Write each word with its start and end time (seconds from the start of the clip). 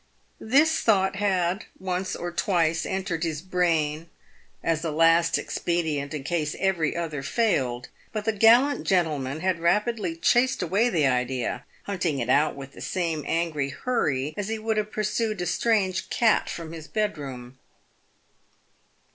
This 0.39 0.79
thought 0.79 1.17
had 1.17 1.65
once 1.79 2.15
or 2.15 2.31
twice 2.31 2.87
entered 2.87 3.21
his 3.23 3.39
brain, 3.43 4.09
as 4.63 4.83
a 4.83 4.89
last 4.89 5.37
ex 5.37 5.59
pedient 5.59 6.15
in 6.15 6.23
case 6.23 6.55
every 6.57 6.95
other 6.97 7.21
failed, 7.21 7.87
but 8.11 8.25
the 8.25 8.31
gallant 8.33 8.87
gentleman 8.87 9.41
had 9.41 9.59
rapidly 9.59 10.15
chased 10.15 10.63
away 10.63 10.89
the 10.89 11.05
idea, 11.05 11.65
hunting 11.83 12.17
it 12.17 12.29
out 12.31 12.55
with 12.55 12.71
the 12.71 12.81
same 12.81 13.23
angry 13.27 13.69
302 13.69 13.75
PAVED 13.75 13.75
WITH 13.75 13.85
GOLD. 13.85 13.95
hurry 13.99 14.33
as 14.37 14.47
he 14.47 14.57
would 14.57 14.77
have 14.77 14.91
pursued 14.91 15.39
a 15.39 15.45
strange 15.45 16.09
cat 16.09 16.49
from 16.49 16.71
his 16.71 16.87
bedroom. 16.87 17.59